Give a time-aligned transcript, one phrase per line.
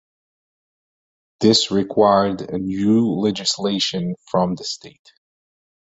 [1.41, 5.13] This required new legislation from the state.